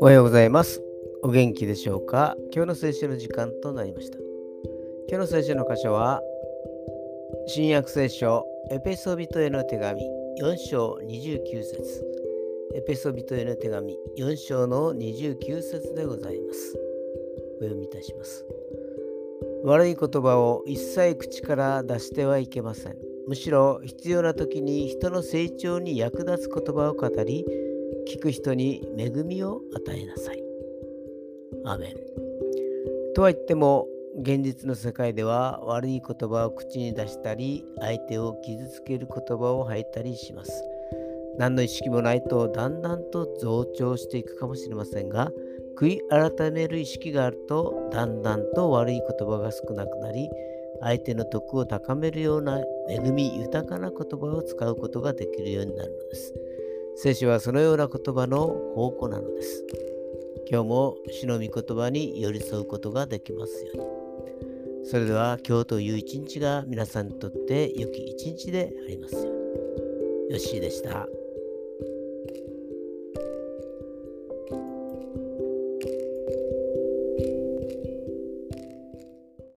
[0.00, 0.82] おはようございます。
[1.22, 2.34] お元気でしょうか？
[2.52, 4.18] 今日の聖書の時間となりました。
[5.08, 6.20] 今日の聖書の箇所は、
[7.46, 10.02] 新約聖書、エペソビトへの手紙
[10.42, 12.04] 4章29節
[12.74, 16.76] エペソビトへの手紙4章の29節でございます。
[17.60, 18.44] お読みいたします。
[19.62, 23.09] 悪い言葉を一切口から出してはいけません。
[23.26, 27.44] むしろ必要な時に人の成長に役立つ言葉を語り、
[28.08, 30.42] 聞く人に恵みを与えなさい。
[31.64, 31.94] アメン。
[33.14, 33.86] とは言っても、
[34.22, 40.64] 現実の世界では悪い言葉を口に出したり、相手を傷つける言葉を吐いたりします。
[41.38, 45.30] 何の意識もないとだんだんと増長していくかもしれませんが、
[45.76, 50.28] 悔い改める意識があると、だんだんと悪い言葉が少なくなり、
[50.80, 56.34] 相手の徳を高めるような恵み豊かな言葉を使うことができるようになるのです。
[56.96, 59.64] 聖書はそのような言葉の宝庫なのです。
[60.50, 64.86] 今日も主の御言葉に寄り添うことができますように。
[64.86, 69.30] それでは今日という一日が皆さんにとって良き一日でありますように。
[70.30, 71.19] よッしーでした。